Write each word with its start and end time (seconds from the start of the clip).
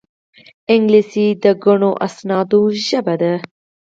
انګلیسي 0.73 1.25
د 1.43 1.45
ګڼو 1.63 1.91
اسنادو 2.07 2.61
ژبه 2.87 3.15
ده 3.21 3.33